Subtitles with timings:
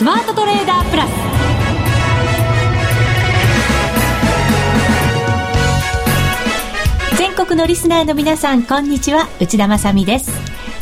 [0.00, 1.10] スマートトレーダープラス。
[7.18, 9.28] 全国のリスナーの皆さんこんにちは。
[9.40, 10.30] 内田まさです。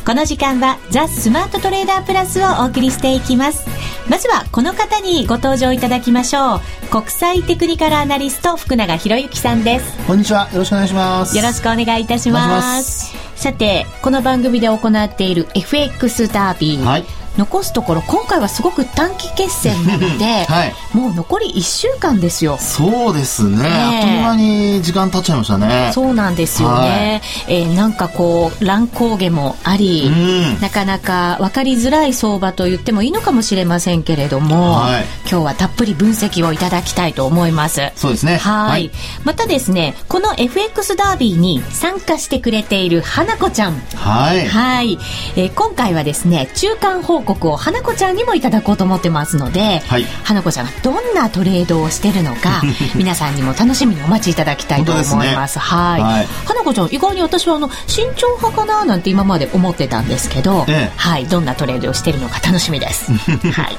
[0.07, 3.67] この時間はザ・スマートトレーダープラスをお送りしていきます。
[4.09, 6.61] まずはこの方にご登場いただきましょう。
[6.89, 9.99] 国際テクニカルアナリスト福永博之さんです。
[10.07, 10.49] こんにちは。
[10.53, 11.37] よろしくお願いします。
[11.37, 13.17] よろしくお願いいたします。
[13.35, 22.59] さてこの番組で行っている FX ダービー、はい残すところ今回はすごく短期決戦なので、 はい、もう残り1週間ですよ。
[22.61, 25.91] そうですね、えー、あっという間に時間経っちゃいましたね。
[25.95, 30.13] そうなんですよね、はい、えー、なんかこう乱高下もあり、
[30.61, 37.93] なかなか分かりづらい相場と言ってもいいのかもしれませんけれども、はい、今日はたっぷり分析をいただきたいと思います。
[37.95, 38.39] そうですね。
[38.39, 38.91] はい。
[39.23, 43.81] またですねこの FX ダービーに参加してくれている花子ちゃん。
[43.95, 44.49] はい。
[44.49, 44.99] はい、
[45.37, 52.63] えー、今回はですね中間報告告を花子ちゃんにもいただこうと思ってますので、はい、花子ちゃんがどんなトレードをしてるのか
[52.97, 55.53] 皆さんにも楽しみにお待ちいただきたいと思います。
[55.55, 56.01] すね、はい。
[56.01, 61.27] はい、花子ちゃん意外に私はあの慎重派かななんて今まで思ってたんですけど、ええ、はい。
[61.27, 63.13] どんなトレードをしてるのか楽しみです。
[63.13, 63.79] はい。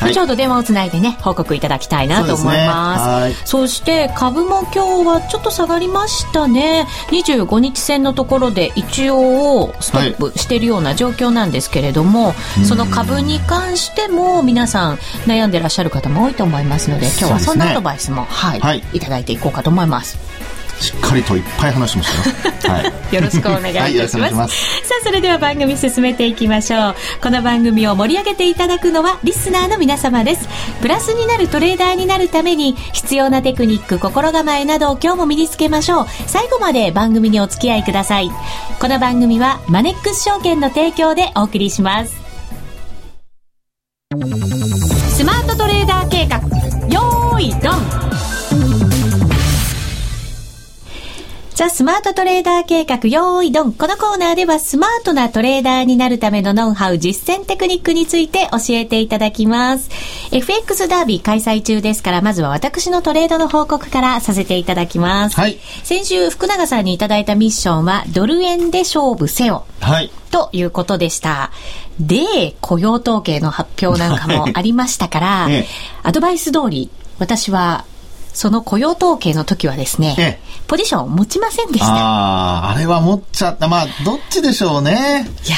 [0.00, 3.42] 後ほど電話をつないでね報告いただきたいなと思います。
[3.44, 6.86] そ、ね、して株も今日はちょっと下がりましたね。
[7.10, 20.18] 25日線のところで一応ストップしているような状況なんですけれども、はい、その株に関しても皆さん悩んでらっしゃる方も多いと思いますので今日はそんなアドバイスも、はい、はい、いただいていこうかと思います。
[20.80, 22.74] しっかりといっぱい話しましたよ。
[22.76, 24.18] はい、よろしくお願いいたします。
[24.20, 24.54] はい、ます
[24.86, 26.96] さあ、それでは番組進めていきましょう。
[27.22, 30.48] この番組を盛り上げていただくのはリスナーの皆様です。
[30.82, 36.06] プラスになるトレーダーになるために必要なテクニック、心構えなどを今日も身につけましょう。
[36.26, 38.30] 最後まで番組にお付き合いください。
[38.78, 42.25] この番組はマネックス証券の提供でお送りします。
[51.56, 53.72] ザ・スマートトレーダー計画よーいドン。
[53.72, 59.88] このコーナーではスマートなトレーダーになるためのノウハウ、実践テクニックについて教えていただきます。
[60.32, 65.36] FX ダービー開催中ですから、まずは私のトレードの報告からさせていただきます。
[65.40, 65.56] はい。
[65.82, 69.64] 先週、福永さんにいただいたミッションは、ドル円で勝負せよ。
[69.80, 70.10] はい。
[70.30, 71.52] ということでした。
[71.98, 75.66] で、雇用統計の発表なんかもありましたから、 ええ、
[76.02, 77.86] アドバイス通り、私は
[78.36, 80.38] その雇用統計の時はですね、ええ、
[80.68, 81.86] ポジションを持ちませんでした。
[81.86, 83.66] ああ、あれは持っちゃった。
[83.66, 85.26] まあ、どっちでしょうね。
[85.46, 85.56] いや、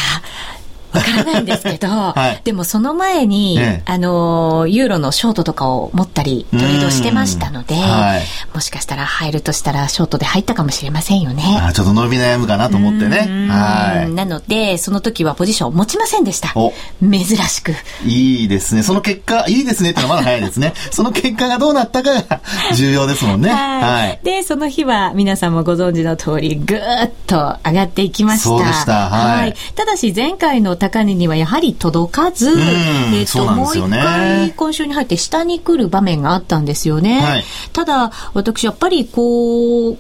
[0.93, 8.23] わからないんですけど、 はい、でもその前に、ええ、あの、ユーロのショートとかを持ったり、トレードしてましたので、はい、
[8.55, 11.43] もしかしたら入るとしたらショートで入ったかもしれませんよね。
[11.61, 13.49] あちょっと伸び悩むかなと思ってね。
[13.49, 14.11] はい。
[14.13, 16.55] なので、その時はポジションを持ちませんでした。
[17.01, 17.75] 珍しく。
[18.05, 18.83] いいですね。
[18.83, 20.73] その結果、いいですねってのはまだ早いですね。
[20.91, 22.41] その結果がどうなったかが
[22.75, 23.51] 重要ですもんね。
[23.51, 24.21] はい。
[24.23, 28.45] で、その日は皆さんもご存知の通り、ぐーっと上がっていきました。
[28.45, 29.09] そうでした。
[29.09, 29.55] はい。
[29.75, 37.21] ただし前回の高値にはやはり届かず、えっ、と、もう一回今週に入って下に来る場面があったんですよね。
[37.21, 39.99] はい、ただ、私やっぱりこう、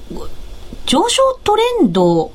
[0.86, 2.32] 上昇トレンド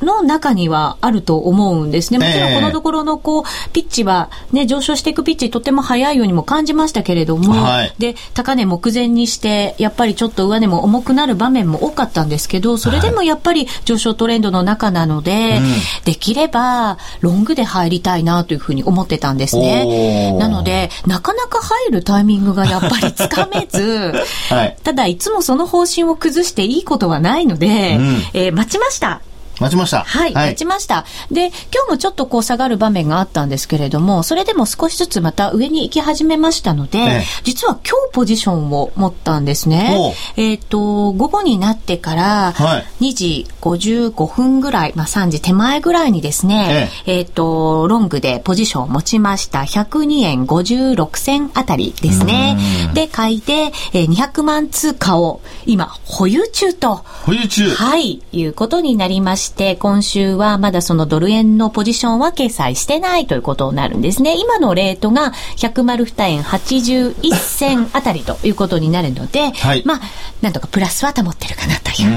[0.00, 2.18] の中にはあると思うんですね。
[2.18, 15.60] もちろんこのところのこう、ピッチはね、上昇していくピッチとても速いようにも感じましたけれども、はい、で、高値目前にして、やっぱりちょっと上値も重くなる場面も多かったんですけど、それでもやっぱり上昇トレンドの中なので、はい、
[16.04, 20.32] できればロングで入りたいなというふうに思ってたんですね。
[20.38, 24.12] なので、なかなか入るタイミングがやっぱりつかめず、
[24.50, 29.20] はい、ただいつもその方針を崩していいことはないので、うん、えー、待ちました。
[29.60, 30.04] 待ちました。
[30.04, 31.04] はい、はい、待ちました。
[31.30, 40.14] で、今日もちょっとこう下がる場面があったんですけれども、それでも少しずつまた上に行き始めましたので、ええ、実は今日ポジションを持ったんですね。
[40.36, 42.52] えっ、ー、と、午後になってから
[43.00, 49.60] 2時55分ぐらい、まあ3時手前ぐらいにですね、えっ、えー、と、ロングでポジションを持ちました。
[49.60, 52.58] 102円56銭あたりですね。
[52.94, 56.96] で、買いで、えー、200万通貨を今保有中と。
[57.24, 59.45] 保有中はい、いうことになりました。
[59.46, 64.36] して、今週はまだそのドル円のポジションは掲載してないということになるんですね。
[64.38, 70.00] 今のレートが102円81銭あたりということになるので、はい、まあ、
[70.42, 72.10] なんとかプラスは保ってるかなという。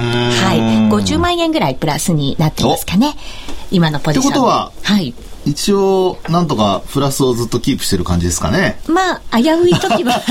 [0.43, 0.59] はい。
[0.89, 3.15] 50万円ぐらいプラスになってますかね。
[3.71, 4.31] 今のポジション。
[4.31, 5.13] ってことは、はい。
[5.49, 8.79] 一応、なんとかプラスをずっとキープしてる感じですかね。
[8.87, 10.21] まあ、危うい時は。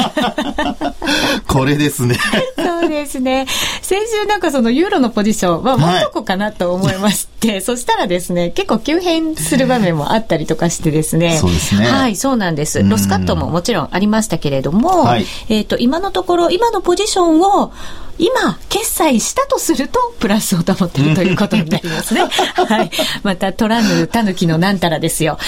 [1.49, 2.17] これですね。
[2.57, 3.47] そうですね。
[3.83, 11.37] 先週なんかそのユーロのポジションは、もうとこかなと思いまして、はい、そしたらですね、結構急変する場面もあったりとかしてですね。
[11.39, 11.87] そうですね。
[11.87, 12.83] はい、そうなんです。
[12.85, 17.73] ロスカットももちろんありましたけれども、はい、えっ、と、今のところ、今のポジションを、
[18.19, 22.23] 今、決済したとすると、プラスを保っているということになりますね。
[22.27, 22.91] はい。
[23.23, 25.39] また、取らぬ狸のなんたらですよ。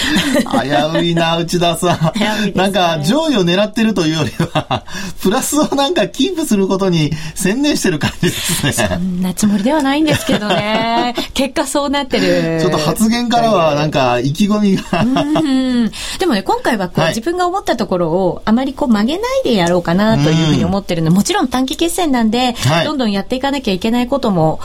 [0.92, 2.18] 危ういな、内田さん。
[2.18, 4.84] ね、なんか、上位を狙ってるというよりは、
[5.22, 8.72] プラスをなんかキープすることに専念してる感じですね。
[8.72, 11.14] そんなつもりではないんですけどね。
[11.34, 12.60] 結果そうなってる。
[12.60, 24.60] ちょっと発言からはなんか意気込みがうんでもね、今回はこう、はい、自分が思ったところをあまりこう曲げないでやろうかなというふうに思ってるので、もちろん短期決戦なんで、はい、どんどんやっていかなきゃいけないことも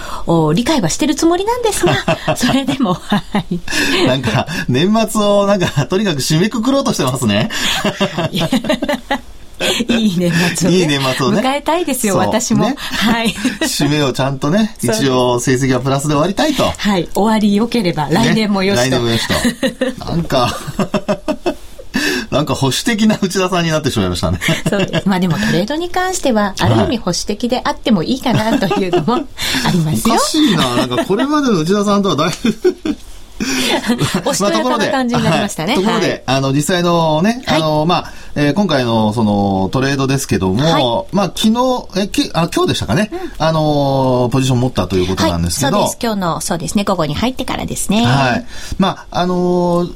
[0.54, 1.96] 理解はしてるつもりなんですが、
[2.36, 3.60] それでも、はい。
[4.08, 7.50] なんか、年 末をなんか、 とにかく締めくくろうとしてますね。
[9.88, 11.42] いい年末を、ね、いい年末をね。
[11.42, 12.66] 迎えたいですよ、私も。
[12.66, 13.30] ね、はい。
[13.62, 16.72] 締めをちゃんとね、 一応成績はプラスで終わりたいと。
[16.78, 17.08] はい。
[17.14, 18.90] 終わり良ければ、来年もよしと。
[18.90, 19.28] 来年もよし
[19.98, 20.06] と。
[20.06, 20.56] なんか
[22.30, 24.40] なんか保守的な内田さんになってしまいましたね。
[24.70, 25.08] そうです。
[25.08, 30.16] まあでもトレードに関しては、ある意味保守的であってもいいかなというのもありますよ。
[30.16, 30.76] おかしいな。
[30.76, 32.98] なんかこれまでの内田さんとはだいぶ
[34.26, 35.76] おしとやかな感じになりましたね。
[35.76, 45.98] ところで、はい、あの、実際のね、あの、まあ、えー、今回のそのトレードですけども、はい、まあ、昨日、え、きあ今日でしたかね、うん、あの、ポジション持ったということなんですけど、はい、そうです。
[46.02, 48.06] 今日の、そうですね、午後に入ってからですね。
[48.06, 48.46] はい。
[48.78, 49.94] まあ、あのー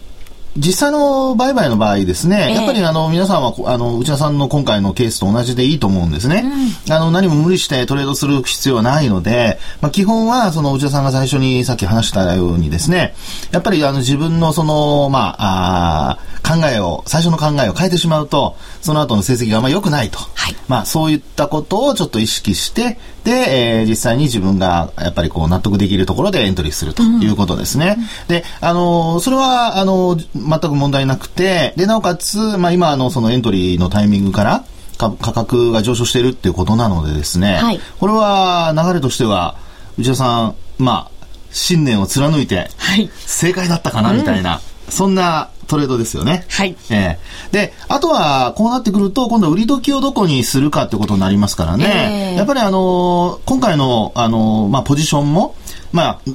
[0.57, 6.44] 実際の売買の場合ですね、えー、やっぱりあの皆さんはあの内田さんの今回のケースと同じでいいと思うんですね。
[6.88, 13.13] うん、あの何も無理してトレードする必要はないので、まあ、基本はその内田さんが最初にさっき話したようにですね、
[13.51, 23.31] やっぱりあの自分のそのまああ考えを最初の考えを変えてしまうとその後の成績があんまり良くないと、はい、まあそういったことをちょっと意識してで、
[23.81, 27.98] えー、実際に自分がやっぱりこう納得できるところでエントリーするということですね。
[27.98, 34.66] うん、で、あのそれはあの全く問題なくて、で、なおかつ、まあ今のそのエントリーのタイミングから、
[34.98, 39.56] 価格が上昇しているっていうことなのでですね、はい、これは流れとしては、
[39.98, 42.70] 内田さん、まあ、信念を貫いて、
[43.25, 44.56] 正解だったかな、みたいな、
[44.88, 46.45] うん、そんなトレードですよね。
[46.50, 46.75] はい。
[46.89, 52.31] えー、で、あとは、こうなってくると、今度は売り時をどこにするかってことになりますからね。
[52.31, 55.56] えー、やっぱりあのー、今回の、あのー、まあ、ポジションも、
[55.92, 56.31] まあ、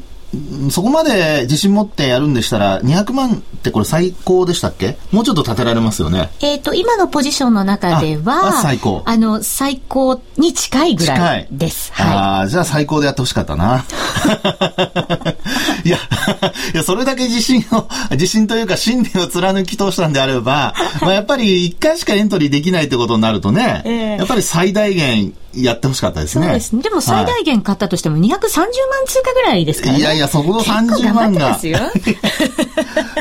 [0.70, 4.96] そこまで自信持ってやるんでしたら、200万ってこれ最高でしたっけ？
[5.12, 6.30] もうちょっと立てられますよね。
[6.40, 9.02] えっ、と、今のポジションの中では、最高。
[9.06, 11.92] あの、最高に近いぐらいです。
[11.92, 12.06] はい。
[12.06, 13.84] ああ、じゃあ最高でやってほしかったな。
[15.84, 15.98] いや、
[16.72, 26.46] いや、それだけ自信を、自信というか信念を貫き通したんであれば、 まあやっぱり1回しかエントリーできないってことになるとね、えー、やっぱり最大限やってほしかったですね。
[26.46, 26.82] そうですね。
[26.82, 28.40] でも最大限買ったとしても230万
[29.06, 30.00] 通貨ぐらいですからね。
[30.00, 31.58] いやいや、そこの30万が。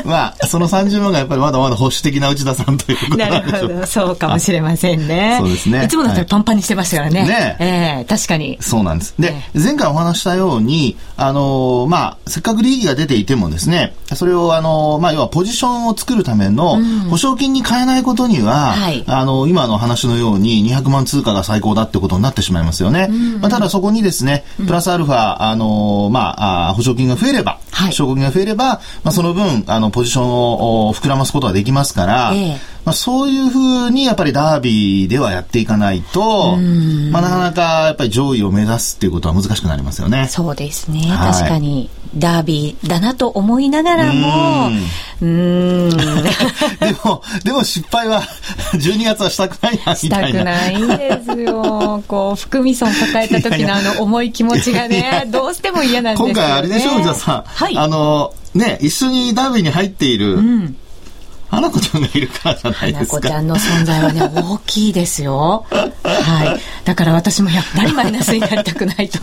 [0.04, 3.86] まあ、その30万がやっぱりまだまだ保守的な内田さんということなるほど。
[3.86, 5.36] そうかもしれませんね。
[5.40, 5.84] そうですね。
[5.84, 7.20] いつもだったらパンパンにしてましたからね。
[7.20, 7.66] はい、ねえ
[8.00, 8.58] えー、確かに。
[8.60, 9.14] そうなんです。
[9.18, 16.78] で、前回お話したように、あのー、まあ、せっかく利益が出ていてもですね、それをあのー、まあ、要はポジションを作るための
[17.10, 18.74] 保証金に変えないことには、
[19.06, 23.08] うん、あの今の話のように200万通貨が最高だってことになってしまいますよね。
[23.40, 36.56] まあ、ただそこにですね、プラスアルファ、あの、まあ、あ保証金が増えれば、はい、証拠金が増えれば、まあ、その分、あの、ポジションを膨らますことができますから、えーまあ、そういうふうにやっぱりダービーではやっていかないと、
[37.10, 40.28] まあ、なかなかやっぱり上位を目指すっていうことは難しくなりますよね。
[40.28, 41.00] そうですね。
[41.08, 41.88] はい、確かに。
[42.16, 44.70] ダービーだなと思いながらも、
[45.20, 45.90] うん。
[45.90, 45.96] で
[47.04, 48.22] も、でも失敗は
[48.74, 50.28] 12月はしたくないな、みたいな。
[50.28, 52.02] したくないんですよ。
[52.08, 56.34] こう、含み損抱えた時のあの重い気持ちがね、どうしても嫌なんですよ、ね。
[56.34, 60.76] 今回あれでしょう、じゃあさ、はい、あの、ね、一緒にダービーに入っている、うん
[61.54, 63.16] 花子ちゃんがいるからじゃないですか。
[63.16, 65.64] 花子ちゃんの存在はね、大きいですよ。
[65.70, 66.60] はい。
[66.84, 69.18] だから私もやっぱりマイナスになりたくないと。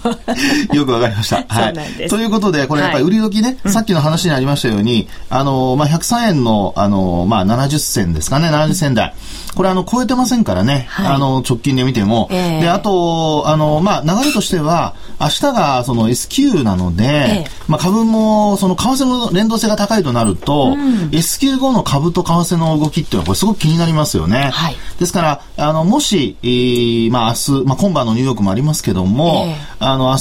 [0.73, 1.43] よくわかりました。
[1.49, 2.07] はい。
[2.09, 9.13] ということで、これやっぱり売り時ね、はい、さっきの話にありましたように、あの、まあ、103円の、あの、まあ、70銭ですかね、70銭台。
[9.55, 10.85] これあの、超えてませんからね。
[10.89, 12.29] はい、あの、直近で見ても。
[12.31, 24.49] えー、で、あと、あの、まあ、流れとしては、明日がその S q なので、えー、まあ、株も、その為替の連動性が高いとなると、うん、S q 後の株と為替の動きっていうのはこれすごく気になりますよね。
[24.51, 30.17] はい、ですから、あの、もし、えー、まあ明日、まあ今晩のニューヨークもありますけども、えー、あの、明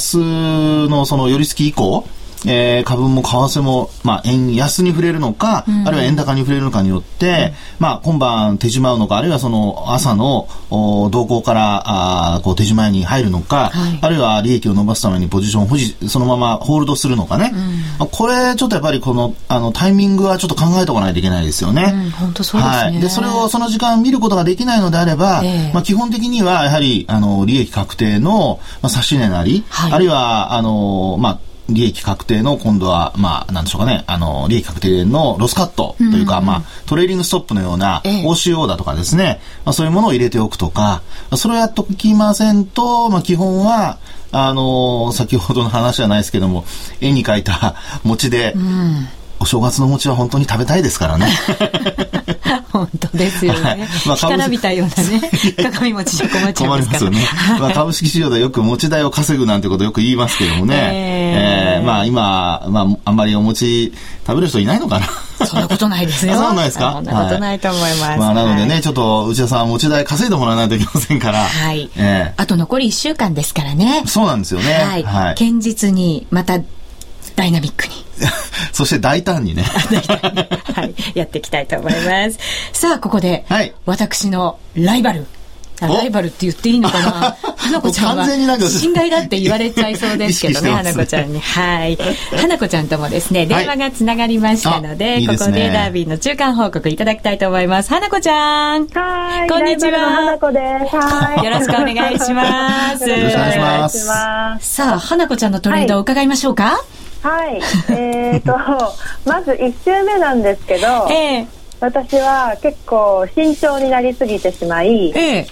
[0.86, 2.06] 日のその寄り付き以降、
[2.46, 11.82] えー、株も為替も、まあ、円安に触れるのか、うん、あるいは円高に触れるのかによって、うん、まあ、今晩手締まうのか、あるいはその朝の動向から
[12.36, 17.52] あこう手締まいに入るのか、はい、あるいは利益を伸ばすためにポジションを保持、そのままホールドするのかね。
[18.00, 22.12] うん、これ、ちょっとやっぱりこのあのタイミングはちょっと考えておかないといけないですよね。
[22.18, 22.76] 本当そうですね。
[22.76, 23.00] はい。
[23.00, 31.38] で、それをその時間見ることができないのであれば、えー、まあ、基本的にはやはり、あの、利益確定の、まあ、指値なり、はい、あるいは、あの、まあ、
[31.74, 41.02] 利益確定の今度は、まあ、なんでしょうかね、あの、利益確定のロスカットというか、うん、まあ、トレーリングストップのような OCO だとかですね、まあ、そういうものを入れておくとか、
[41.36, 43.98] それをやっときませんと、まあ、基本は、
[44.32, 46.64] あの先ほどの話じゃないですけども、
[47.00, 47.74] 絵に描いた
[48.04, 49.08] 餅で、うん
[49.40, 51.26] お正月の餅は本当に食べたいですからね。
[52.70, 53.60] 本当ですよね。
[53.60, 55.30] はい、まあ、干からびたようなね、
[55.72, 57.28] 鏡餅じゃ困っちゃいますかね。
[57.58, 60.76] まあ、株式市場でよく餅代を稼ぐなんてことよく言いますけどもね。
[60.76, 63.92] えー、えー、まあ今、まああんまりお餅
[64.26, 65.46] 食べる人いないのかな。
[65.46, 66.34] そんなことないですよ。
[66.34, 66.92] そんなないですか？
[66.92, 68.02] そんなことないと思います。
[68.02, 71.44] はい、まあなのでね、ちょっと内田さん持ち代稼いでもらわないといけませんから。
[71.44, 71.90] はい。
[71.96, 74.04] えー、あと残り1週間ですからね。
[74.06, 74.72] そうなんですよね。
[74.72, 75.02] はい。
[75.02, 76.60] はい、堅実に、また
[77.40, 77.94] ダイナミックに。
[78.72, 79.62] そして大胆にね。
[80.76, 82.38] はい、やっていきたいと思います。
[82.74, 85.26] さあ、ここで、はい、私のライバル。
[85.80, 87.36] ライバルって言っていいのかな？
[87.56, 91.40] 花子ちゃんは侵害だって言われちゃいそうですけどね、花子ちゃんに。
[91.40, 91.96] はい。
[92.36, 97.88] 花子ちゃんともですね、電話がつながりましたので、ここでダービーの中間報告いただきたいと思います。
[97.88, 98.86] 花子ちゃん。
[98.88, 99.48] はい。
[99.48, 99.98] こんにちは。
[100.00, 100.96] 花子です。
[100.96, 101.44] はい。
[101.46, 103.08] よろしくお願いします。
[103.08, 104.74] よろしくお願いします。
[104.74, 106.64] さあ、花子ちゃんのトレードを伺いましょうか。
[106.64, 106.99] はい。
[107.90, 108.52] えっ、ー、と、
[109.26, 111.46] まず1周目なんですけど、えー、
[111.80, 115.46] 私は結構慎重になりすぎてしまい、えー、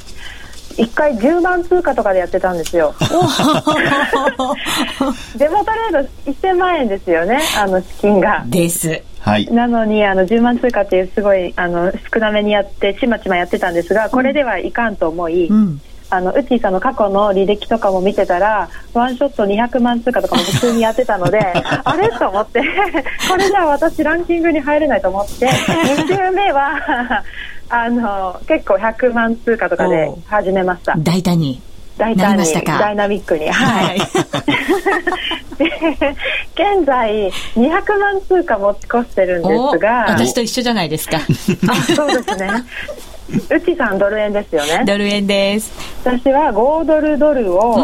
[0.84, 2.94] 1回10万通貨とかでやってたんですよ。
[5.36, 8.44] デモトレード1000万円ですよね、あの資金が。
[8.46, 9.02] です。
[9.20, 21.38] はい、なのにあの10万通貨っていうすごいあの少なめにやってちまちまやってたんですがこれではいかんと思い、うん、あのウッチーさんの過去の履歴とかも見てたらワンショット200万通貨とかも普通にやってたので
[21.84, 22.08] あれ？
[22.10, 22.62] と思って。
[23.28, 25.48] これじゃあ私ランキングに入れないと思って。
[25.48, 27.24] 2周目は
[27.68, 30.94] あの結構100万通貨とかで始めました。
[30.98, 31.60] 大胆に。
[31.98, 33.50] 大胆にダイナミックに。
[33.50, 33.98] はい、
[35.58, 40.06] 現在200万通貨持ち越してるんですが。
[40.08, 41.18] 私と一緒じゃないですか。
[41.94, 42.48] そうですね
[43.28, 44.84] うちさんドル円ですよね。
[44.86, 45.72] ドル円です。
[46.02, 47.76] 私は5ドルドルを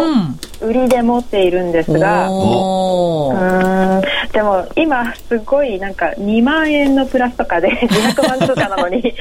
[0.61, 9.15] 売りで持っているんですが、うん、でも今すごいなんか2万円のプラスとかで 200万通貨なのに。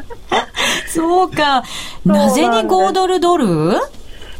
[0.88, 1.62] そうか。
[2.04, 3.46] なぜに5ドルドル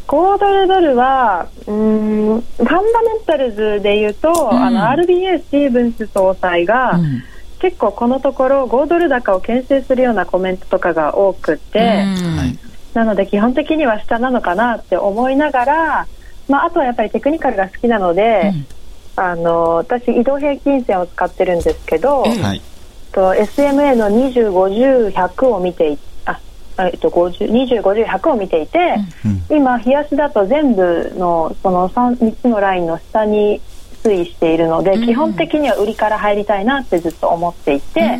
[0.07, 2.83] ？5ドルドルはうんファンダメン
[3.25, 7.23] タルズでいうと、うん、あの RBA スティーブンス総裁が、うん
[7.63, 12.03] 結構このところ5ドル高を牽制するようなコメントとかが多くて、
[12.93, 16.07] なので基本的には下なのかなって思いながら、
[16.49, 18.51] まあ、あとはやっぱりテクニカルが好きなので、
[19.15, 22.61] うん、あの私移動平均線を使ってるんですけど、はい、
[23.13, 26.41] と SMA の2050-100を見ていあ
[26.79, 28.95] えっと、2050-100を見ていて、
[29.49, 33.61] うん、今、冷やしだと全部のその 3, 3つのラインの下に
[34.03, 38.19] 推移しているので、基本的には売りから入りたいなってずっと思っていて、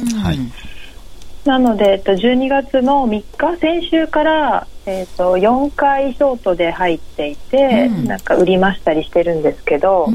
[1.46, 10.08] なので、えっと、12月の3日先週から、えっと、4回ショートで入っていて、なんか売りましたりしてるんですけど、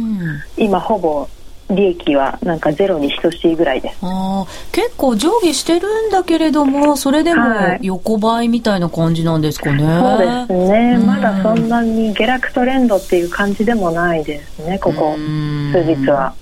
[0.56, 1.28] 今ほぼ
[1.70, 3.98] 利益はなんかゼロに等しいぐらいです。
[4.02, 7.42] あ結構上下してるんだけれどもそれでも
[7.82, 16.34] 横ばいみたいな感じなんですかね、はい、そうですね、まだそんなに下落トレンドっていう感じでもないですねここ数日は。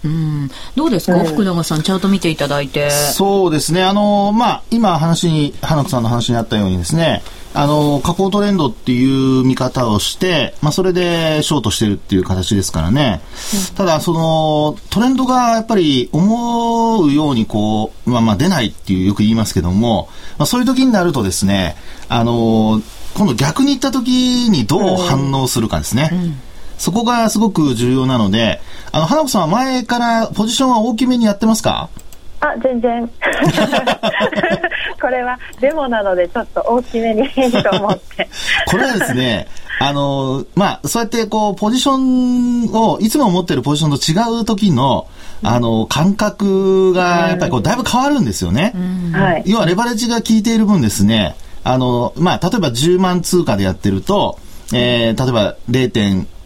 [0.77, 2.91] どうですか、うん、福永さんチャート見ていただいて。
[2.91, 3.83] そうですね。
[3.83, 7.23] あのまあ今話に花子さんの話にあったようにですね
[7.59, 13.23] あの、下降トレンドっていう見方をして、まあ、それでショートしてるっていう形ですからね。
[13.71, 20.09] うん、ただ、その、トレンドがやっぱり思うようにこう、まあまあ出ないっていうよく言いますけども、
[20.39, 21.77] まあ、そういう時になるとですね、
[22.09, 22.83] あの、
[23.17, 26.11] 今度逆に行った時にどう反応するかですね。
[26.13, 26.41] うんうん
[26.79, 28.61] そこがすごく重要なので、
[28.93, 31.89] あの、花子さんは前からポジションは大きめにやってますか？
[32.41, 33.09] あ、全然。
[35.01, 38.29] これはデモなのでちょっと大きめにと思って。
[38.67, 39.49] これはですね、
[39.81, 45.07] あの、まあ、そうやってこう、ポジションを、いつも持ってるポジションと違う時の、
[45.43, 48.73] あの、感覚が、やっぱりこう、だいぶ変わるんですよね。
[49.13, 49.43] はい。
[49.47, 54.39] 要はレバレッジが効いている分ですね、あの、まあ、例えば10万通貨でやってると、
[54.73, 55.57] えー、例えば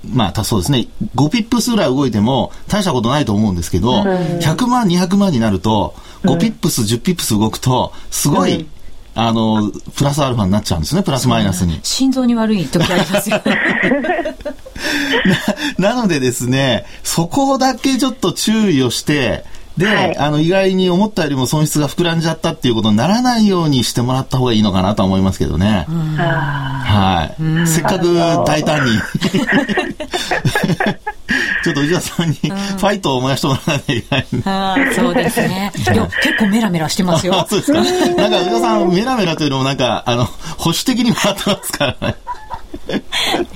[0.09, 8.67] まあ、そうですね、5ピップスぐらい動いても大したことないと思うんですけど、100万、200万になると、5ピップス、10ピップス動くと、すごい、
[9.15, 11.81] あの、プラスアルファになっちゃうんですね、プラスマイナスに。
[11.85, 13.43] 心臓に悪い時ありますよ。
[15.79, 19.45] ななのでですね、そこだけちょっと注意をして、
[19.77, 25.87] で、はい、あの、意外に思ったよりも損失が膨らんじゃったっていうことにならないようにしてもらった方がいいのかなと思いますけどね。
[25.89, 27.67] はい。
[27.67, 28.15] せっかく
[28.47, 28.93] 大胆に
[31.63, 34.27] ちょっと内田さんにファイトを思い出してもらわないといけない。
[34.45, 35.73] ああ、そうですね。
[35.77, 37.47] いや、結構メラメラしてますよ。
[37.49, 37.81] そうですか。
[38.17, 42.15] なんか内田さん、メラメラというのもなんか、あの、保守的に回ってますからね。
[42.89, 43.03] え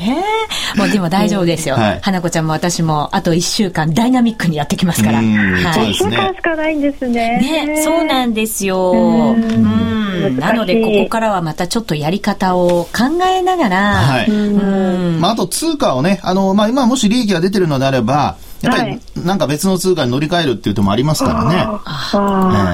[0.74, 1.74] えもうでも大丈夫ですよ。
[1.76, 5.18] はい、花子ちゃんも私もあと1週間ダイナミックにやってきますから。
[5.18, 7.38] はい、1週間しかないんですね。
[7.66, 8.92] ね、そうなんですよ。
[8.92, 10.36] うん。
[10.38, 13.76] なのでここからはまたちょっとやり方を考えながら。
[13.94, 14.26] はい。
[14.30, 15.20] うん。
[15.20, 21.44] まああと通貨をね、あの、まあ今もし利益が出てるのであれば、やっぱり、なんか別の通貨に乗り換えるっていう手もありますから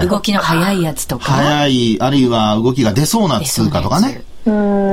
[0.01, 0.07] ね。
[0.09, 1.33] 動きの速いやつとか。
[1.33, 4.23] 速い、あるいは動きが出そうな通貨とかね。
[4.47, 4.51] あ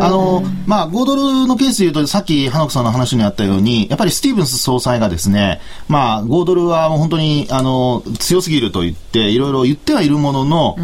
[0.10, 10.77] の、まあ、5ドルのケースで言うと、さっき花子さんの話にあったように、やっぱりスティーブンス総裁がですね、まあ、5ドルはもう本当に、あの、強すぎると言って、いろいろ言ってはいるものの、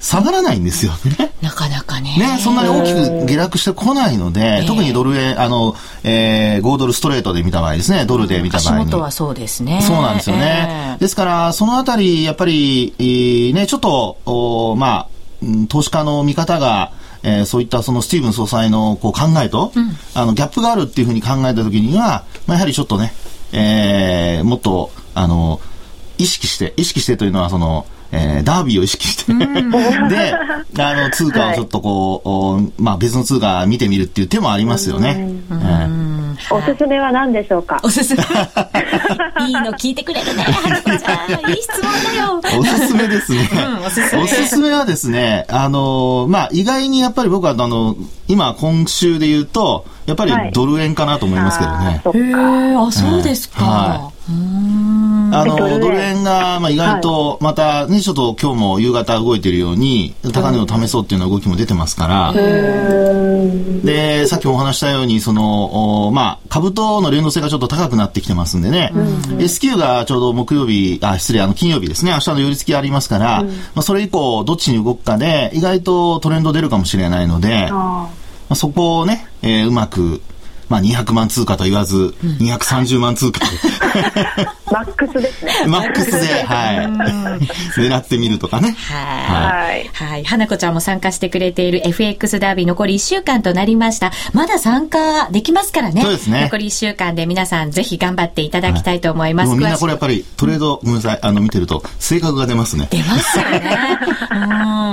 [0.00, 1.32] 下がらないんですよね。
[1.42, 2.16] なかなかね。
[2.18, 5.74] ね、そんなに大きく下落してこないので、特にドル円、あの、
[6.04, 8.82] えー、5ドルストレートで見た場合ですね、ドルで見た場合に。
[8.82, 9.82] 足元はそうですね。
[9.82, 10.96] そうなんですよね。
[11.00, 15.06] ですから、そのあたり、やっぱり、えー、ね、ちょっと、おまあ、
[15.68, 23.12] 投資家の見方が、えー、そういったそのスティーブン総裁のこう考えと、うん、あのギャップがあるっていうふうに考えたときには、まあ、やはりちょっとね、
[23.52, 25.60] えー、もっとあの
[26.18, 30.34] 意識して意識してというのはそのえー、ダービーを意識して で、
[30.82, 35.30] あの、通貨をちょっとこう、はい、まあ別の通貨見てみるっていう手もありますよね。
[36.50, 37.80] おすすめは何でしょうか？
[37.82, 38.22] おすすめ
[39.48, 41.50] いいの聞いてくれるね、はるちゃん。
[41.50, 42.60] いい質問だよ。
[42.60, 43.48] おすすめですね。
[43.52, 44.22] うん、おすすめ。
[44.22, 47.96] おすすめはですね、あの、まあ意外にやっぱり僕はあの、
[48.28, 52.02] 今今週で言うと、やっぱりドル円かなと思いますけどね。
[52.04, 53.64] はい、へえ、あ、そうですか。
[53.64, 54.97] はい、うん
[55.32, 62.32] あの、ドル円が、まあ、意外と、また、ね、ちょっと今日も夕方動いてるように、高値を試そうっていうような動きも出てますから、
[63.84, 68.92] で、さっきもお話したように、その、まあ、株との連動性がちょっと高くなってきてますんでね、
[69.38, 78.10] S q がちょうど木曜日、あ、失礼、あの、金曜日ですね、明日の寄り付きありますから、まあ、それ以降、どっちに動くかで、意外とトレンド出るかもしれないので、ま
[78.50, 80.22] あ、そこをね、えー、うまく、
[80.68, 83.46] まあ、200万通貨と言わず、230万通貨で。
[84.70, 85.52] マックスですね。
[85.66, 87.80] マックスで、はい。
[87.80, 88.76] 狙ってみるとかね。
[88.78, 89.90] はい。
[89.94, 90.24] はい。
[90.24, 94.12] 花子ちゃんも参加してくれている FX ダービー残り1週間となりました。
[94.34, 96.02] まだ参加できますからね。
[96.02, 96.42] そうですね。
[96.42, 99.48] 残り1週間で皆さんぜひ頑張っていただきたいと思います。
[99.48, 102.88] はい、みんなこれやっぱりトレード、ごめんなさい、あの見てると性格が出ますね。
[102.90, 103.98] 出ますよね。
[104.30, 104.38] うん。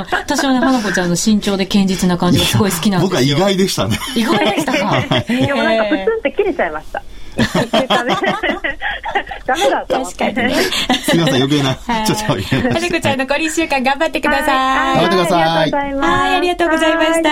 [0.10, 3.10] 私はね、花子ちゃんの身長で堅実な感じがすごい好きなんですよ。
[3.10, 4.00] 僕は意外でしたね。
[4.16, 5.04] 意外でしたか？
[5.28, 7.04] でもなんかプツンって切れちゃいました。
[9.46, 10.56] ダメだ確かにね。
[10.56, 11.76] すみません、余計な。
[12.06, 12.74] ちょっと余計な。
[12.74, 14.46] はるこちゃん残り1週間頑張ってください。
[14.46, 15.72] 頑張ってください。
[15.72, 17.30] はい、ありがとうございました。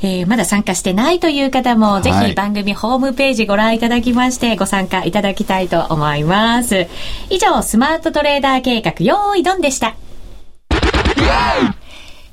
[0.00, 6.86] えー、まだ参加してないという方も、ぜひ番組ホームページご覧いただきまして、ご参加いただきたいと思います。
[7.30, 9.96] 以上、スマートトレーダー計画、用意ドンでした。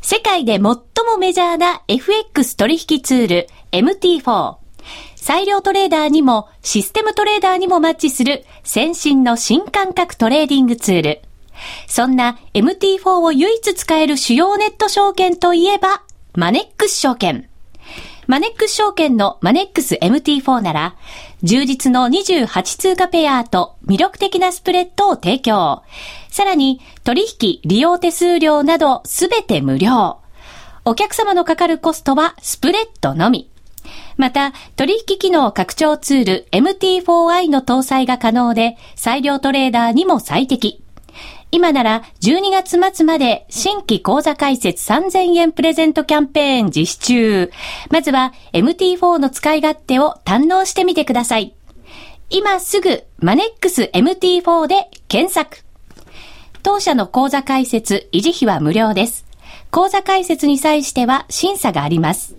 [0.02, 0.84] 世界で最も
[1.18, 3.48] メジャーな FX 取引ツール
[3.80, 4.58] MT4。
[5.16, 11.22] 裁量トレーダーにもシステムトレーダーにもマッチする先進の新感覚トレーディングツール。
[11.88, 16.04] そんな MT4 を唯一使える主要ネット証券といえば、
[16.36, 17.50] マネックス証券。
[18.28, 20.96] マネックス証券のマネックス MT4 なら、
[21.44, 25.84] 充実の28通貨ペアと魅力的なスプレッドを提供。
[26.30, 30.20] さらに、取引、利用手数料などすべて無料。
[30.86, 33.50] お客様のかかるコストはスプレッドのみ。
[34.18, 40.82] また、取引機能拡張ツール MT4i の搭載が可能で、裁量トレーダーにも最適。
[41.52, 47.52] 今なら12月末まで新規講座開設3000円プレゼントキャンペーン実施中。
[47.92, 51.56] まずは MT4 の使い勝手を堪能してみてください。
[52.30, 55.64] 今すぐマネックス MT4 で検索。
[56.62, 59.26] 当社の講座開設、維持費は無料です。
[59.72, 62.36] 講座開設に際しては審査があります。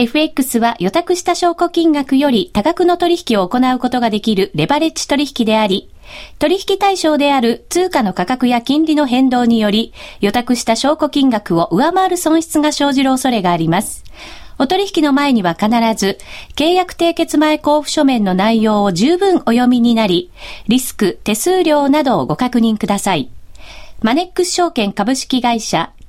[0.00, 5.90] FX は予託した証拠金額より多額の取引を行うことができるレバレッジ取引であり、
[6.38, 14.02] 取引対象である通貨の価格や金利の変動により、予託した証拠金額を上回る損失が生じる恐れがあります。
[14.58, 16.16] お取引の前には必ず、
[16.56, 20.30] 契約締結前交付書面の内容を十分お読みになり、
[20.66, 23.28] リスク、手数料などをご確認ください。
[24.00, 25.92] マネックス証券株式会社、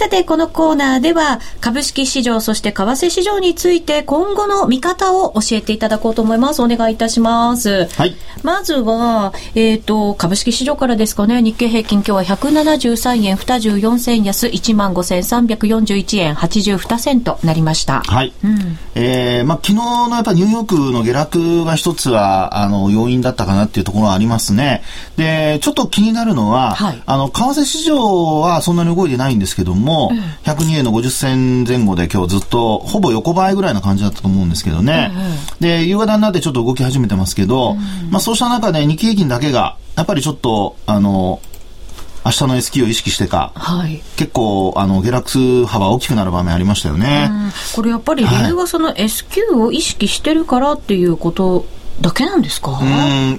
[0.00, 6.62] さて、このコーナーでは、株式市場、そして為替市場について、今後の見方を教えていただこうと思います。
[6.62, 7.84] お願いいたします。
[7.84, 8.16] はい。
[8.42, 11.42] まずは、えっ、ー、と、株式市場からですかね。
[11.42, 18.00] 日経平均今日は173円24銭安、15,341円82銭となりました。
[18.00, 18.32] はい。
[18.42, 24.82] うん、えー、まあ、昨日のやっぱニューヨークの下落が一つは、あの、要因だったかなっていうところはありますね。
[25.20, 30.12] で、ちょっと気になるのは、はい、あの、為替市場はそんなに動いてないんですけども、も、
[30.44, 35.10] 102円の50銭前後で今日ずっとほぼ横ばいぐらいな感じだったと思うんですけどね。
[35.58, 37.74] で、夕方になってちょっと動き始めてますけど、
[38.10, 41.40] まあそうした中で日経平均だけが、やっぱりちょっと、あの、
[42.24, 47.30] 明日の S q を意識してか、はい、結構あの下落幅大きくなる場面ありましたよね。
[47.74, 51.64] これやっぱり理由はその S q を意識してるからっていうこと
[52.00, 52.78] だけなんですか？
[52.80, 52.84] う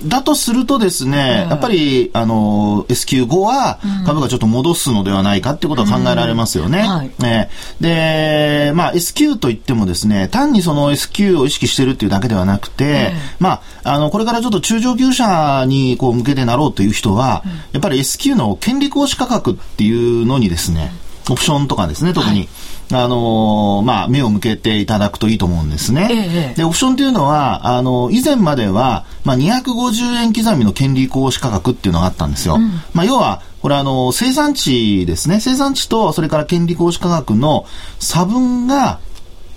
[0.04, 0.08] ん。
[0.08, 6.80] だとするとですね、やっぱりあの S q 後は株がちょっと戻すのではないかっていうことは考えられますよね。
[6.82, 7.50] はい、ね。
[7.80, 20.92] で、まあ S q といってもですね、単にその S q を意識してるっていうだけではなくて、まあ、あの、これからちょっと中上級者にこう向けてなろうという人は、やっぱり S q の権利行使価格っていうのにですね、
[21.32, 22.40] オプションとかですね、特に。
[22.40, 22.50] はい
[22.94, 26.10] あのー、まあ、目を向けていただくといいと思うんですね。
[26.12, 32.56] ええ、で、オプションというのは、あのー、以前までは、まあ、250円刻みの権利行使価格っていうのがあったんですよ。
[32.56, 35.40] うん、まあ、要は、これあの、生産地ですね。
[35.40, 37.66] 生産地と、それから権利行使価格の
[38.00, 39.00] 差分が、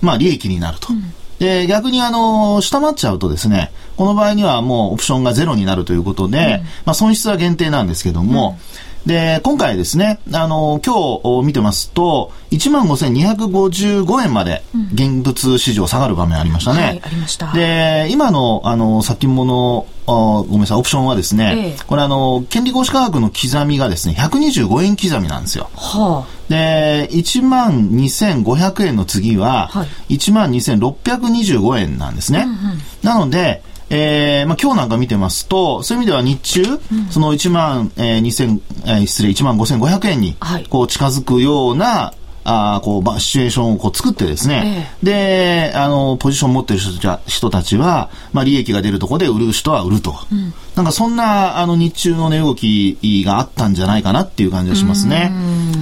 [0.01, 0.93] まあ、利益になると。
[0.93, 8.59] うんで、逆にあの、下回っちゃうとですね、この場合にはもうオプションがゼロになるということで、うん、まあ損失は限定なんですけども、
[9.05, 16.79] で、今回ですね、あの、今日見てますと、15,255円まで現物市場下がる場面ありましたね。
[16.79, 17.53] うんはい、ありました。
[17.53, 25.69] で、今の、あの、先物、ごめんなさい、オプションはですね、ええ、これあの、権利行使価格の刻みがですね、125円刻みなんですよ。
[25.75, 32.39] はあ、で、12,500円の次は、はい、12,625円なんですね。
[32.39, 40.35] うんうん、なので、えー、まあ今日なんか見てますと、そういう意味では日中、うん、その1万、えー、2000、えー、失礼、1万5500円に、
[40.69, 50.15] こう近づくような、はい、あこう、まあ、シチュエーションをこう作ってですね、ええ、で、あの、ポジション持ってる人たちは、まあ、利益が出るところで売る人は売ると。
[50.31, 55.31] うん、なんかそんな、あの、日中の値動きがあったんじゃないかなっていう感じがしますね。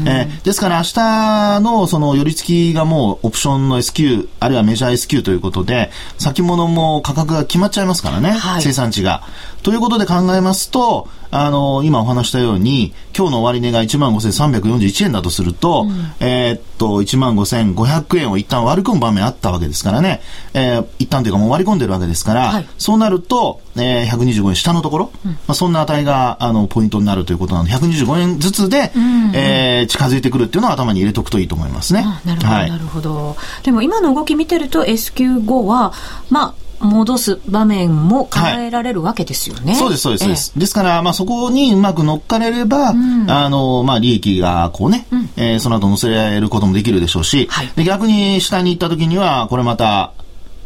[0.05, 9.23] えー、ですから明日のその寄り付きがもうオプションの S q あるいはメジャー S q ということで、先物も価格が決まっちゃいますからね、はい、生産地が。
[9.63, 20.21] ということで考えますと、あの、今お話したように、今日の終値が15,341円だとすると、うん、えー、っと、15,500円を一旦割り込む場面あったわけですからね、
[20.53, 32.05] えー、一旦というかもう割り込んでるわけですから、はい、そうなると、えー、125円下のところ、うん、まあ、そんな値が、あの、ポイントになるということなので、125円ずつで、うんうん、えー、近づいてくるっていうのは頭に入れとくといいと思いますね。
[32.23, 33.35] なるほど、はい、なるほど。
[33.63, 35.93] でも今の動き見てると S q 後は、
[36.29, 39.71] まあ、戻す場面も考えられるわけですよね。
[39.71, 40.27] はい、そうです、そうです。
[40.27, 50.13] ですええ、ですから、まあ、そこにうまく乗っかれれば、うん、あの、まあ、利益がこうね、うん、えー、その後乗せられることもできるでしょうし、はい、で逆に下に行った時には、これまた、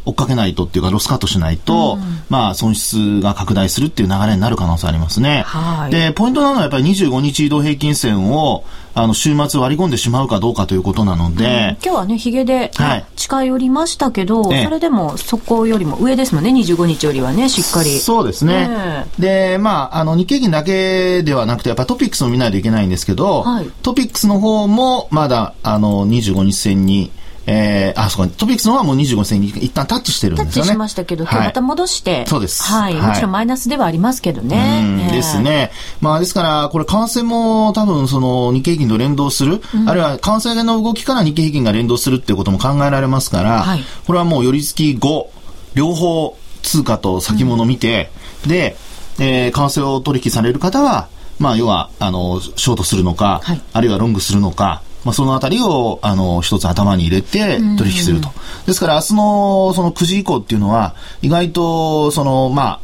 [0.08, 5.42] 追っかけないとっていうか、ロスカットしないと、うん、まあ、損失が拡大するっていう流れになる可能性ありますね。
[5.46, 11.44] はい、で、ポイントなのはやっぱり25日移動平均線を、あの、週末割り込んでしまうかどうかということなので。
[11.44, 12.72] うん、今日はね、ヒゲで、
[13.16, 18.00] 近寄りましたけど、それでもそこよりも上ですもんね、25日よりはね、しっかり。
[18.00, 19.06] そうですね。
[19.18, 27.10] で、まあ、あの、日経平均だけではなくて、やっぱトピックスも見ないといけないんですけど、はい、トピックスの方も、まだ、あの、25日線に、
[27.50, 30.52] えー、あ、そうか、トピックスの方はもう25銭に一旦タッチしてるんですよね。
[30.52, 32.62] タッチしましたけど、今日また戻して、そうです。
[32.62, 32.94] はい。
[32.94, 35.08] もちろんマイナスではありますけどね。
[35.10, 35.72] ですね。
[36.02, 45.30] まあ、ですから、これ、為替も多分、その、日経平均と連動する、うん、あるいは、為替の動きから日経平均が連動するっていうことも考えられますから、はい、これはもう、寄り付き後、
[45.74, 48.10] 両方、通貨と先物見て、
[48.44, 48.76] うん、で、
[49.18, 51.08] えー、為替を取引される方は、
[51.38, 58.30] まあ、要は、あの、ショートするのか、はい、あるいはロングするのか、まあ、そのあたりを、あの、一つ頭に入れて取引すると。
[58.66, 62.80] ですから、明日のその9時以降っていうのは、意外と、その、まあ、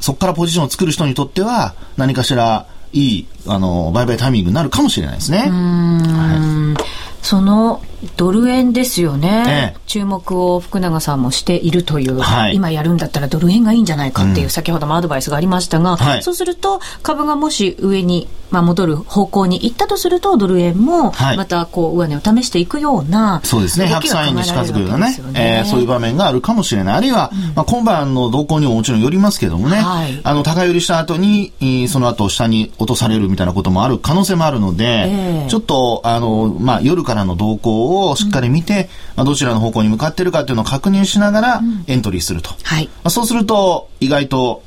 [0.00, 5.38] そこからポジションを作る人にとっては、何かしら、いい、あの、売買タイミングになるかもしれないですね。
[5.50, 6.84] はい、
[7.22, 7.82] その
[8.16, 23.86] ドル円ですよね、ええ、注目を福永さんもしているという、はい、今やるんだったらドル円がいいんじゃないかっていう、先ほどもアドバイスがありましたが、はい、そうすると株がもし上に、まあ、戻る方向に行ったとするとドル円もまたこう上値を試していくような、そうですね。
[23.86, 25.60] 103円に近づくようなね、ね。
[25.60, 26.94] えー、そういう場面があるかもしれない。
[26.96, 31.52] あるいは、うん、まあ、今晩の動向にももちろんよりますけどもね、はい、あの高寄りした後に
[31.88, 42.50] その後下に落とされるみたいなこともある可能性もあるので、えー、ちょっとあの、まあ、夜からの動向をしっかり見て、まあ、どちらの方向に向かっているかというのを確認しながらエントリーすると。
[42.62, 42.86] はい。
[42.86, 44.62] まあ、そうすると、意外と、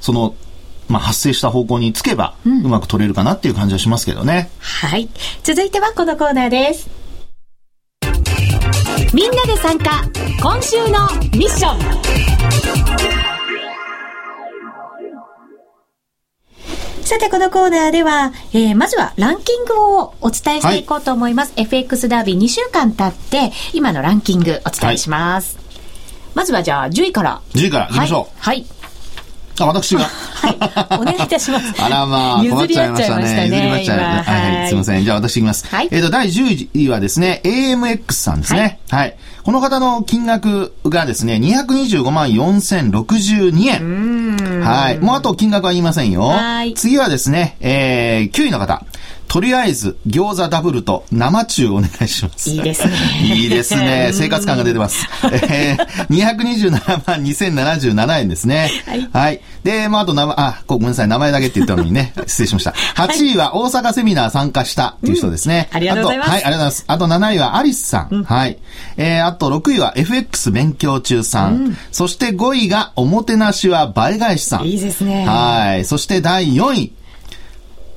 [0.00, 0.34] その、
[0.88, 4.50] まあ、発生した方向につけば、うまく取れるかなっていう感じはしますけどね。
[4.58, 5.08] はい。
[5.42, 6.88] 続いてはこのコーナーです。
[9.12, 10.02] みんなで参加、
[10.42, 12.24] 今週のミッション。
[17.04, 21.52] さて、このコーナーでは、えー、まずはランキングをお伝えしていこうと思います。
[21.54, 25.58] はい、FX ダービー2週間経って、今のランキングお伝えします。
[25.58, 25.66] はい、
[26.34, 27.42] まずはじゃあ10位から。
[27.52, 28.40] 10位から行きましょう。
[28.40, 28.66] はい。
[29.60, 30.04] あ、私が。
[30.04, 31.00] はい。
[31.00, 31.74] お願いいたします。
[31.82, 33.44] あらまあ、困っちゃいましたね。
[33.46, 34.58] 譲りまっちゃいましたね。
[34.58, 35.04] はい、すみません。
[35.04, 35.66] じゃあ私いきます。
[35.68, 35.88] はい。
[35.90, 38.80] えっ、と、第10位はですね、AMX さんですね。
[38.90, 39.16] はい。
[39.44, 44.62] この方の金額がですね、225万4062円。
[44.62, 44.98] はい。
[44.98, 46.22] もうあと金額は言いませんよ。
[46.22, 46.72] はい。
[46.74, 48.82] 次はですね、えー、9位の方。
[49.28, 52.50] とりあえず、餃子ダブルと生中お願いします。
[52.50, 52.94] いいですね。
[53.22, 54.10] いいですね。
[54.12, 55.06] 生活感が出てます。
[55.24, 56.70] えー、227
[57.06, 58.70] 万2077円ですね。
[58.86, 59.08] はい。
[59.12, 59.40] はい。
[59.64, 62.72] で、まあ、あと名前、あ、ごめんなさい、名前だけって言ったのにね、 失礼しました。
[62.96, 65.68] 8位は大阪セミナー参加したという人ですね。
[65.70, 66.30] うん、ありがとうございます。
[66.30, 66.84] はい、ありがとうございます。
[66.86, 68.08] あと7位はアリスさん。
[68.10, 68.58] うん、はい。
[68.96, 71.54] えー、あと6位は FX 勉強中さん。
[71.54, 74.66] うん、そして5位がおもてなしは倍返しさん。
[74.66, 75.26] いいですね。
[75.26, 75.84] はい。
[75.84, 76.92] そして第4位。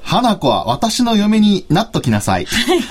[0.07, 2.47] 花子は私の嫁になっときなさい。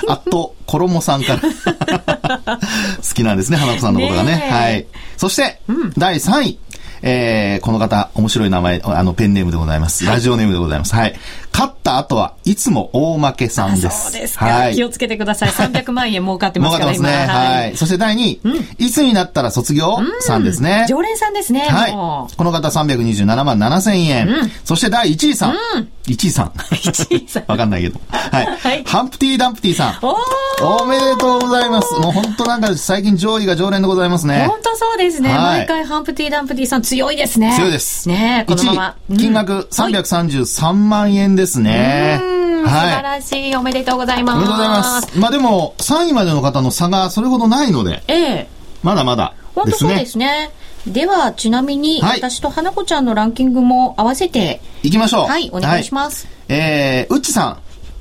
[0.07, 1.40] あと、衣さんから
[3.00, 4.33] 好きなんですね、花子さんのことがね。
[4.33, 4.87] ねはい。
[5.16, 6.59] そして、うん、第3位。
[7.02, 10.05] えー、この方、面白い名前、あの、ペンネームでございます。
[10.05, 10.94] ラジオネームでございます。
[10.94, 11.14] はい。
[11.57, 14.11] 勝った後はいつも大負けさんです。
[14.12, 14.45] そうですか。
[14.45, 15.49] はい、気をつけてください。
[15.57, 17.33] 300万円儲かってますから、儲かってますね。
[17.33, 17.77] はい。
[17.79, 20.85] そして第2位、うん、いつになったら卒業、さんですね。
[20.87, 21.61] 常連さんですね。
[21.61, 21.92] はい。
[21.92, 24.29] この方327万7千円。
[24.29, 25.51] うん、そして第1位さん。
[25.53, 26.49] うん、1位さん。
[26.49, 27.45] 1位さん。
[27.49, 27.99] わかんないけど。
[28.11, 28.47] はい。
[28.47, 29.99] はい、ハンプティ・ダンプティさん。
[30.03, 31.95] おおめでとうございます。
[31.95, 34.45] もう本当なんか最近上位が常連でございますね。
[34.47, 35.31] 本当そうですね。
[35.31, 37.55] はい、毎回ハンプティ・ダンプティさん強いですね。
[37.57, 38.07] 強いです。
[38.11, 38.97] ねこのまま。
[39.16, 42.20] 金額333万円ですね。
[42.66, 44.37] 素晴らしい、おめでとうございます。
[44.37, 45.18] おめでとうございます。
[45.18, 48.48] まあでも、3位までの方の差がそれほどないので、ええ、
[48.82, 50.50] まだまだ本当そうですね。
[50.87, 55.26] では、ちなみに、はい、私と花子ちゃんのランキングも合わせて、いきましょう。
[55.26, 56.26] はい、お願いします。
[56.48, 57.59] はい、えー、うっちさん、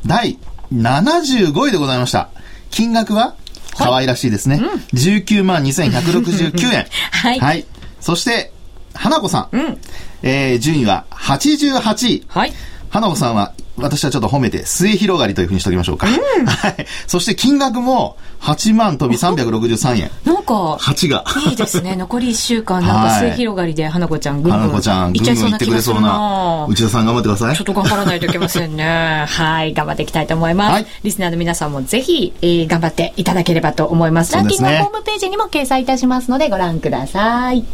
[0.08, 0.38] 第
[0.74, 2.30] 75位でございました。
[2.70, 3.36] 金額は
[3.78, 4.62] 可愛らしいですね。
[4.62, 6.86] うん、19万2169円。
[7.12, 7.40] はい。
[7.40, 7.66] はい。
[8.00, 8.52] そして、
[8.94, 9.56] 花子さん。
[9.56, 9.78] うん、
[10.22, 12.24] えー、順位は88位。
[12.28, 12.54] はい。
[12.96, 16.08] 花子さんは、私はちょっと褒めて、末広がりというふうにしておきましょうか。
[16.08, 16.86] うん、 はい。
[17.08, 20.12] そして金額も、8万飛び363円。
[20.24, 21.26] なんか、8が。
[21.46, 21.98] いいですね。
[22.00, 24.62] 残り1週間、なんか末広がりで、花子ちゃん、ぐんぐん。
[24.62, 26.68] 花子ちゃん、ぐんぐんいってくれそうな。
[26.70, 27.56] 内田さん頑張ってください。
[27.58, 29.26] ちょっと頑張らないといけませんね。
[29.28, 29.74] はい。
[29.74, 30.72] 頑張っていきたいと思います。
[30.72, 34.32] はい、リスナーの皆さんもぜひ、えー、頑張っていただければと思います。
[34.32, 37.66] ランキングホームページにも掲載いたしますので、ご覧ください。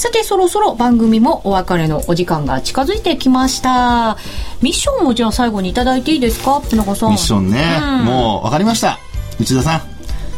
[0.00, 4.16] さて、そろそろ番組もお別れのお時間が近づいてきました。
[4.62, 6.60] ミッションもじゃあ最後にいただいていいですか？
[6.60, 7.10] 船子さん。
[7.10, 7.78] ミッションね。
[7.82, 8.98] うん、もう分かりました。
[9.38, 9.82] 内田さん。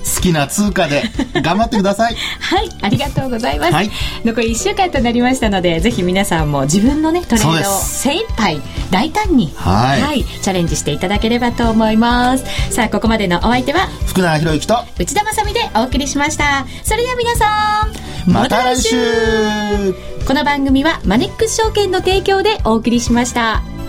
[0.02, 1.04] 好きな通貨で
[1.42, 2.16] 頑張ってください。
[2.40, 3.90] はいありがとうございます、はい、
[4.24, 8.60] 残り1週間となりましたのでぜひ皆さんも自分のねトレードを精一杯
[8.90, 12.44] 大胆にはい、はい、チャレンジしていただければと思います。
[12.70, 16.66] さあここまでのお相手は福永博之と内田まさでお送りしました。
[16.82, 17.88] それでは皆さ
[18.26, 18.96] んまた来週。
[20.26, 23.81] この番組はマネックス証券の提供でお送りしました。